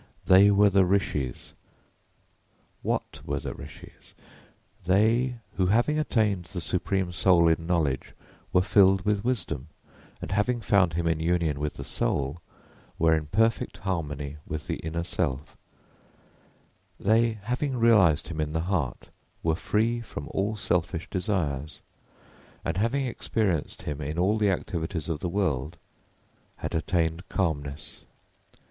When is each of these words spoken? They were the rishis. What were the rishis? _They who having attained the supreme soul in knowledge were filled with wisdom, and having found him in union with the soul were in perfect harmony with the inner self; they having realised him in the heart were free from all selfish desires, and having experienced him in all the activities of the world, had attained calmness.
They 0.25 0.49
were 0.49 0.71
the 0.71 0.83
rishis. 0.83 1.53
What 2.81 3.21
were 3.23 3.37
the 3.39 3.53
rishis? 3.53 4.15
_They 4.87 5.35
who 5.57 5.67
having 5.67 5.99
attained 5.99 6.45
the 6.45 6.59
supreme 6.59 7.11
soul 7.11 7.47
in 7.47 7.67
knowledge 7.67 8.13
were 8.51 8.63
filled 8.63 9.03
with 9.05 9.23
wisdom, 9.23 9.67
and 10.19 10.31
having 10.31 10.59
found 10.59 10.93
him 10.93 11.05
in 11.07 11.19
union 11.19 11.59
with 11.59 11.75
the 11.75 11.83
soul 11.83 12.41
were 12.97 13.13
in 13.15 13.27
perfect 13.27 13.77
harmony 13.77 14.37
with 14.47 14.65
the 14.65 14.77
inner 14.77 15.03
self; 15.03 15.55
they 16.99 17.33
having 17.43 17.77
realised 17.77 18.29
him 18.29 18.41
in 18.41 18.53
the 18.53 18.61
heart 18.61 19.09
were 19.43 19.53
free 19.53 20.01
from 20.01 20.27
all 20.31 20.55
selfish 20.55 21.07
desires, 21.11 21.79
and 22.65 22.77
having 22.77 23.05
experienced 23.05 23.83
him 23.83 24.01
in 24.01 24.17
all 24.17 24.39
the 24.39 24.49
activities 24.49 25.07
of 25.07 25.19
the 25.19 25.29
world, 25.29 25.77
had 26.55 26.73
attained 26.73 27.29
calmness. 27.29 27.99